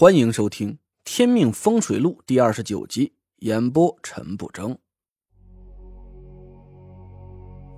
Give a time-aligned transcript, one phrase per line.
[0.00, 0.72] 欢迎收听
[1.04, 4.74] 《天命风水录》第二十九集，演播陈不争。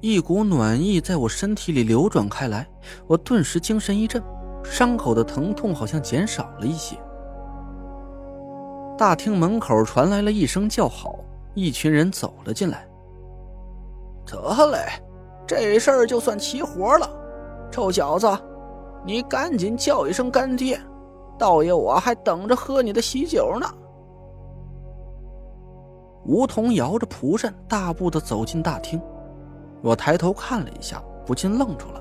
[0.01, 2.65] 一股暖意在我身体里流转开来，
[3.09, 4.23] 我顿时精神一振，
[4.63, 6.97] 伤口的疼痛好像减少了一些。
[8.97, 11.19] 大厅门口传来了一声叫好，
[11.55, 12.89] 一群人走了进来。
[14.25, 14.79] 得嘞，
[15.45, 17.11] 这事儿就算齐活了。
[17.69, 18.29] 臭小子，
[19.05, 20.81] 你赶紧叫一声干爹！
[21.43, 23.67] 道爷，我还等着喝你的喜酒呢。
[26.25, 29.03] 梧桐摇着蒲扇，大步的走进大厅。
[29.83, 32.01] 我抬头看了一下，不禁愣住了。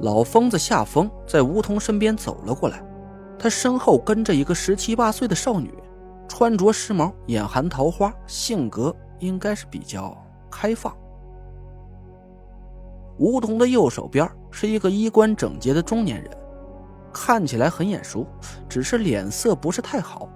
[0.00, 2.82] 老疯子夏风在梧桐身边走了过来，
[3.38, 5.70] 他身后跟着一个十七八岁的少女，
[6.26, 10.16] 穿着时髦，眼含桃花，性格应该是比较
[10.50, 10.96] 开放。
[13.18, 16.30] 梧桐的右手边是一个衣冠整洁的中年人。
[17.18, 18.26] 看起来很眼熟，
[18.68, 20.28] 只是脸色不是太好，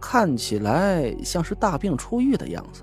[0.00, 2.82] 看起来像是大病初愈的样子。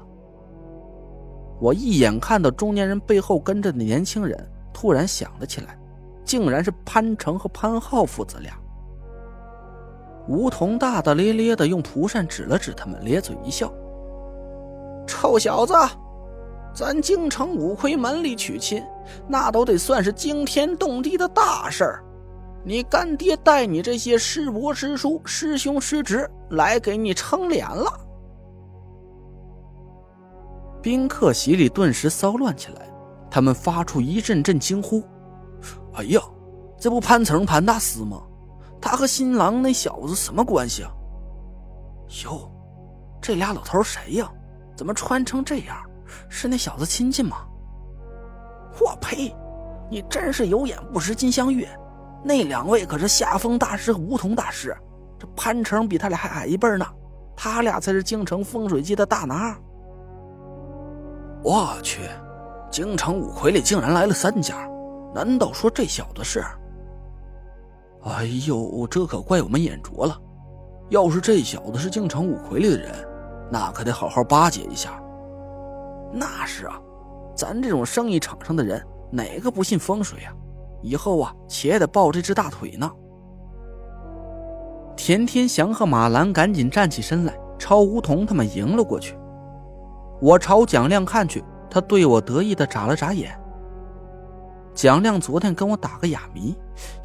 [1.59, 5.75] 我一眼看到中年人背后跟着的年轻人，突然想了起来，
[6.23, 8.53] 竟然是潘成和潘浩父子俩。
[10.27, 13.73] 梧桐大大咧咧的用蒲扇指了指他们，咧嘴一笑
[15.07, 15.73] ：“臭小子，
[16.75, 18.83] 咱京城五魁门里娶亲，
[19.27, 22.04] 那都得算是惊天动地的大事儿。”
[22.67, 27.87] 你干爹带你这些师伯师叔、师兄师侄来给你撑脸了。
[30.81, 32.89] 宾客席里顿时骚乱起来，
[33.29, 35.03] 他们发出一阵阵惊呼
[35.93, 36.19] ：“哎呀，
[36.79, 38.23] 这不潘成潘大师吗？
[38.81, 40.91] 他和新郎那小子什么关系啊？
[42.23, 42.51] 哟，
[43.21, 44.31] 这俩老头谁呀？
[44.75, 45.77] 怎么穿成这样？
[46.29, 47.45] 是那小子亲戚吗？
[48.81, 49.35] 我呸！
[49.91, 51.67] 你真是有眼不识金镶玉。”
[52.27, 54.75] 那两位可是夏风大师和梧桐大师，
[55.19, 56.83] 这潘成比他俩还矮一辈呢，
[57.35, 59.55] 他俩才是京城风水界的大拿。
[61.43, 62.01] 我去，
[62.71, 64.67] 京城五魁里竟然来了三家，
[65.13, 66.43] 难道说这小子是？
[68.05, 70.19] 哎呦，这可怪我们眼拙了。
[70.89, 72.91] 要是这小子是京城五魁里的人，
[73.51, 74.99] 那可得好好巴结一下。
[76.11, 76.81] 那是啊，
[77.35, 80.33] 咱这种生意场上的人，哪个不信风水呀？
[80.85, 82.89] 以后啊，且得抱这只大腿呢。
[84.95, 89.17] 田天祥和马兰赶紧站起身来，朝梧桐他们迎了过去。
[90.21, 93.37] 我朝蒋亮看去，他对我得意的眨了眨眼。
[94.73, 96.55] 蒋亮昨天跟我打个哑谜，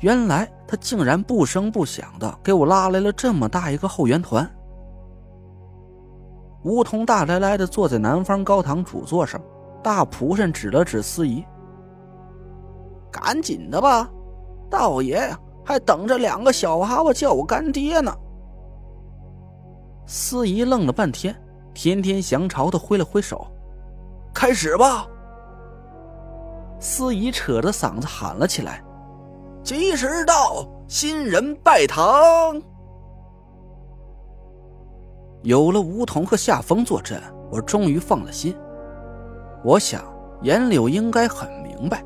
[0.01, 4.49] 原来他竟然不声不响的给我拉来了这么大一个后援团。
[6.65, 9.41] 梧桐大咧咧的坐在南方高堂主座上，
[9.83, 11.43] 大蒲扇指了指司仪。
[13.11, 14.09] 赶紧的吧，
[14.71, 15.21] 道爷，
[15.65, 18.13] 还等着两个小娃娃叫我干爹呢。
[20.07, 21.35] 司仪愣了半天，
[21.73, 23.47] 天天祥朝他挥了挥手，
[24.35, 25.07] 开始吧。
[26.79, 28.83] 司仪扯着嗓子喊了起来
[29.63, 32.61] ：“吉时到，新人拜堂。”
[35.43, 38.57] 有了梧桐和夏风坐镇，我终于放了心。
[39.63, 40.03] 我想
[40.43, 42.05] 颜柳应该很明白。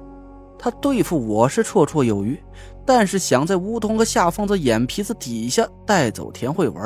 [0.59, 2.43] 他对付我是绰绰有余，
[2.87, 6.83] 但是想在梧桐和夏疯子眼皮子底下带走田慧文，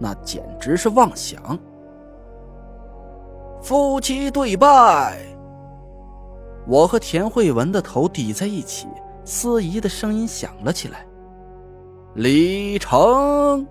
[0.00, 1.58] 那简直是妄想。
[3.62, 5.18] 夫妻对拜，
[6.66, 8.86] 我和田慧文的头抵在一起，
[9.24, 11.06] 司仪的声音响了起来。
[12.14, 13.66] 李成，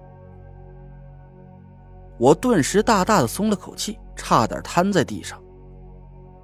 [2.18, 5.40] 我顿时大大的松了口气，差点瘫在地上。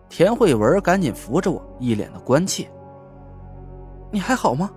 [0.09, 2.69] 田慧文赶紧扶着我，一脸的关切。
[4.11, 4.71] 你还好吗？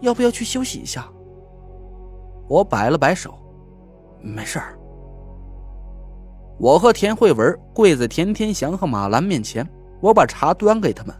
[0.00, 1.06] 要不要去休息一下？
[2.48, 3.34] 我摆了摆手，
[4.22, 4.78] 没事儿。
[6.58, 9.68] 我和田慧文跪在田天祥和马兰面前，
[10.00, 11.14] 我把茶端给他们。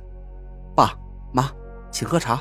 [0.75, 0.93] 爸
[1.33, 1.51] 妈，
[1.91, 2.41] 请喝茶。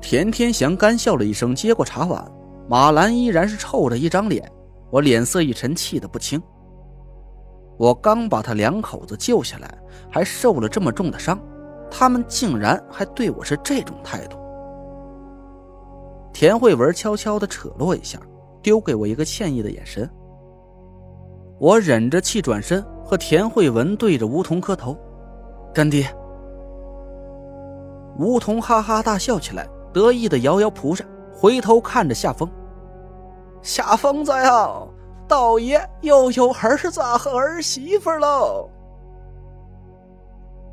[0.00, 2.26] 田天祥干笑了一声，接过茶碗。
[2.68, 4.50] 马兰依然是臭着一张脸，
[4.90, 6.42] 我脸色一沉，气得不轻。
[7.78, 9.78] 我刚把他两口子救下来，
[10.10, 11.38] 还受了这么重的伤。
[11.90, 14.38] 他们竟然还对我是这种态度。
[16.32, 18.18] 田慧文悄悄的扯了我一下，
[18.62, 20.08] 丢给我一个歉意的眼神。
[21.58, 24.96] 我忍着气转身，和田慧文对着梧桐磕头
[25.74, 26.06] ：“干爹。”
[28.16, 32.48] 梧桐哈哈大笑起来，得意的摇摇蒲扇，回头看着夏风
[33.60, 34.70] ：“夏疯子呀，
[35.28, 38.70] 道爷又有儿子和儿媳妇喽。”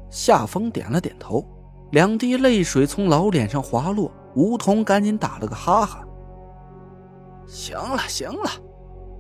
[0.09, 1.45] 夏风点了点头，
[1.91, 4.11] 两滴泪水从老脸上滑落。
[4.35, 6.05] 梧桐赶紧打了个哈哈
[7.47, 8.49] ：“行了行了，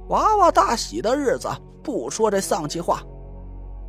[0.09, 1.49] 娃娃大喜的日子
[1.81, 3.01] 不说这丧气话。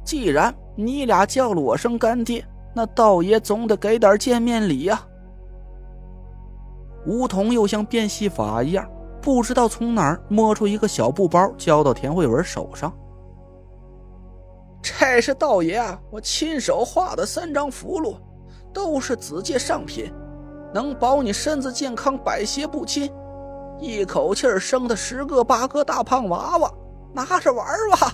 [0.02, 2.42] 既然你俩叫了我声干爹，
[2.74, 5.02] 那道爷总得给点见面礼呀。
[7.06, 8.88] 梧桐又像变戏法一样，
[9.20, 12.90] 不知道从哪儿摸出一个小布包，交到田慧文手上。
[14.80, 18.16] 这是道爷啊，我亲手画的三张符箓，
[18.72, 20.12] 都是子界上品，
[20.72, 23.10] 能保你身子健康，百邪不侵。
[23.80, 26.72] 一口气生的十个八个大胖娃娃，
[27.12, 28.12] 拿着玩吧。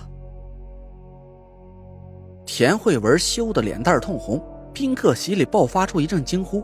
[2.45, 4.39] 田慧文羞得脸蛋通红，
[4.71, 6.63] 宾客席里爆发出一阵惊呼：“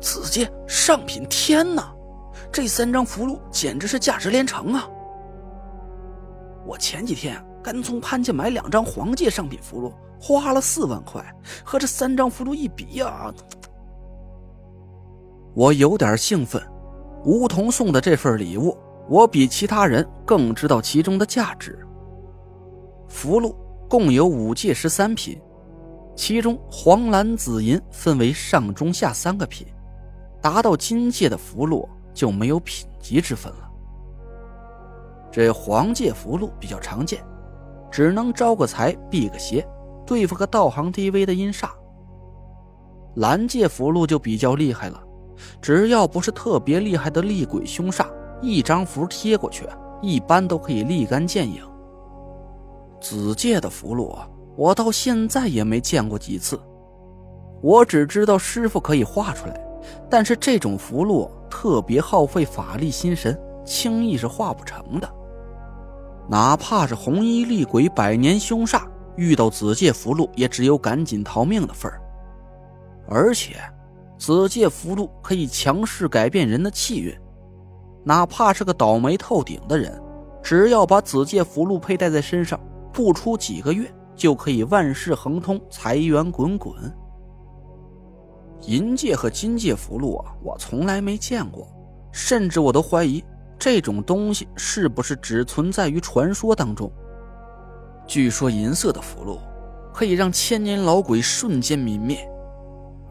[0.00, 1.26] 子界上品！
[1.30, 1.90] 天哪，
[2.52, 4.88] 这三张符箓简直是价值连城啊！
[6.66, 11.24] 我前几天刚从潘家买两张黄界上品符箓，花了四万块，
[11.64, 13.32] 和这三张符箓一比呀，
[15.54, 16.62] 我有点兴奋。
[17.24, 18.76] 梧桐送的这份礼物，
[19.08, 21.78] 我比其他人更知道其中的价值。
[23.08, 23.54] 符箓。”
[23.88, 25.40] 共有五界十三品，
[26.14, 29.66] 其中黄蓝紫银分为上中下三个品，
[30.42, 33.70] 达到金界的符箓就没有品级之分了。
[35.32, 37.24] 这黄界符箓比较常见，
[37.90, 39.66] 只能招个财避个邪，
[40.06, 41.68] 对付个道行低微的阴煞。
[43.16, 45.02] 蓝界符箓就比较厉害了，
[45.60, 48.06] 只要不是特别厉害的厉鬼凶煞，
[48.40, 49.66] 一张符贴过去，
[50.00, 51.62] 一般都可以立竿见影。
[53.00, 54.18] 紫界的符箓，
[54.56, 56.60] 我到现在也没见过几次。
[57.60, 59.60] 我只知道师傅可以画出来，
[60.08, 65.08] 但是这种符箓特别耗费法力心神，轻易是画不成的。
[66.28, 68.82] 哪怕是红衣厉鬼、百年凶煞，
[69.16, 72.00] 遇到紫界符箓，也只有赶紧逃命的份儿。
[73.08, 73.56] 而且，
[74.18, 77.18] 紫界符箓可以强势改变人的气运，
[78.04, 79.98] 哪怕是个倒霉透顶的人，
[80.42, 82.58] 只要把紫界符箓佩戴在身上。
[82.90, 86.74] 不出几个月就可以万事亨通，财源滚滚。
[88.62, 91.68] 银界和金界符箓啊，我从来没见过，
[92.10, 93.22] 甚至我都怀疑
[93.58, 96.90] 这种东西是不是只存在于传说当中。
[98.06, 99.38] 据说银色的符箓
[99.92, 102.18] 可以让千年老鬼瞬间泯灭，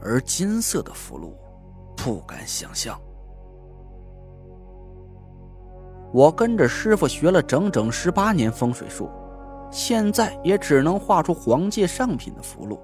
[0.01, 1.33] 而金色的符箓
[1.95, 2.99] 不敢想象。
[6.13, 9.09] 我跟着师傅学了整整十八年风水术。
[9.69, 12.79] 现在也只能画出黄界上品的符箓。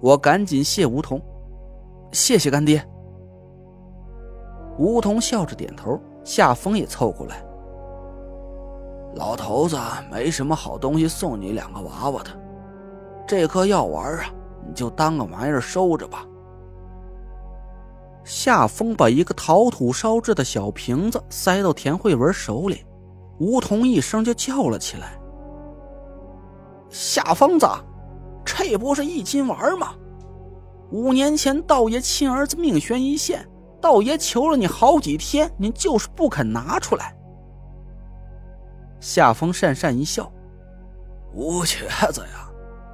[0.00, 1.20] 我赶紧谢梧桐，
[2.12, 2.80] 谢谢干爹。
[4.78, 7.42] 梧桐笑着点头，夏风也凑过来。
[9.14, 9.76] 老头子
[10.10, 12.30] 没什么好东西送你两个娃娃的，
[13.26, 14.26] 这颗药丸啊，
[14.66, 16.24] 你就当个玩意儿收着吧。
[18.22, 22.84] 夏风把一个陶土烧制的小瓶子塞到田慧文手里，
[23.38, 25.18] 梧桐一声就叫了起来。
[26.88, 27.66] 夏疯子，
[28.44, 29.94] 这不是一金丸吗？
[30.92, 33.44] 五年前道爷亲儿子命悬一线，
[33.80, 37.16] 道爷求了你好几天，你就是不肯拿出来。
[39.00, 40.30] 夏风讪讪一笑
[41.32, 42.50] ：“吴瘸子呀，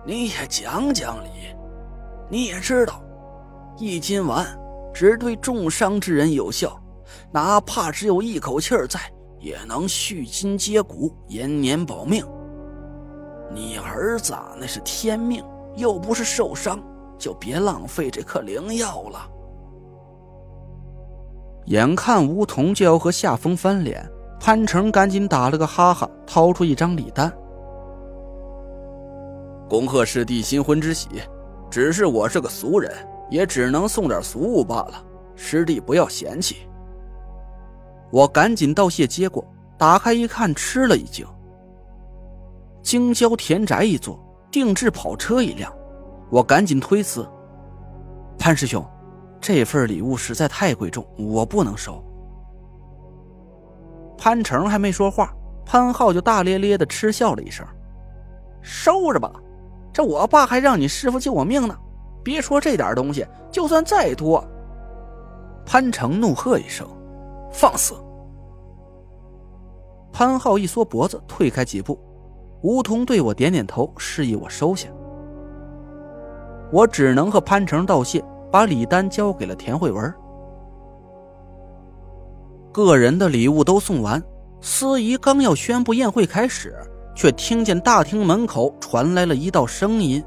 [0.06, 1.28] 你也讲讲理。
[2.28, 3.02] 你也知道，
[3.76, 4.46] 一金丸
[4.94, 6.80] 只对重伤之人有效，
[7.32, 9.00] 哪怕只有一口气儿在，
[9.40, 12.24] 也能续筋接骨，延年保命。”
[13.52, 15.44] 你儿子那是天命，
[15.76, 16.80] 又不是受伤，
[17.18, 19.30] 就别浪费这颗灵药了。
[21.66, 24.08] 眼看梧桐就要和夏风翻脸，
[24.38, 27.32] 潘成赶紧打了个哈哈，掏出一张礼单
[29.68, 31.08] ：“恭贺师弟新婚之喜，
[31.68, 32.92] 只是我是个俗人，
[33.30, 35.04] 也只能送点俗物罢了，
[35.34, 36.56] 师弟不要嫌弃。”
[38.12, 39.44] 我赶紧道谢接过，
[39.76, 41.26] 打开一看，吃了一惊。
[42.80, 44.16] 京郊田宅一座，
[44.52, 45.72] 定制跑车一辆，
[46.30, 47.28] 我赶紧推辞。
[48.38, 48.84] 潘师兄，
[49.40, 52.02] 这份礼物实在太贵重，我不能收。
[54.18, 55.32] 潘成还没说话，
[55.64, 57.64] 潘浩就大咧咧的嗤笑了一声
[58.62, 59.32] ：“收着吧，
[59.92, 61.76] 这我爸还让你师傅救我命呢。
[62.24, 64.44] 别说这点东西，就算再多。”
[65.64, 66.86] 潘成怒喝一声
[67.52, 67.94] ：“放肆！”
[70.12, 71.98] 潘浩一缩脖子，退开几步。
[72.62, 74.88] 梧桐对我点点头，示意我收下。
[76.72, 78.24] 我只能和潘成道谢，
[78.56, 80.14] 把礼单交给了田慧文。
[82.72, 84.22] 个人的礼物都送完，
[84.62, 86.74] 司仪刚要宣布宴会开始，
[87.14, 90.24] 却听见大厅门口传来了一道声音：“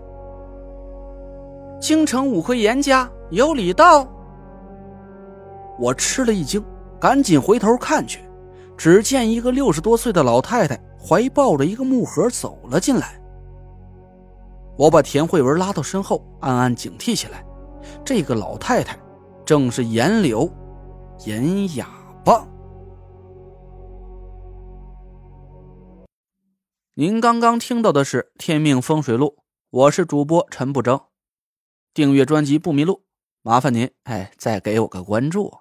[1.82, 4.08] 京城五魁严家有礼到。”
[5.80, 6.64] 我吃了一惊，
[7.00, 8.20] 赶紧回头看去。
[8.78, 13.20] 只见一个六十多岁的老太太怀抱着一个木盒走了进来。
[14.78, 17.44] 我把田慧文拉到身后，暗暗警惕起来。
[18.06, 18.98] 这个老太太
[19.46, 20.52] 正是严柳，
[21.26, 21.90] 严哑
[22.24, 22.48] 巴。
[26.94, 29.38] 您刚刚听到的是《天命风水录》，
[29.70, 31.00] 我是主播陈不争。
[31.94, 33.04] 订阅专辑不迷路，
[33.42, 35.60] 麻烦您哎，再给我个关注。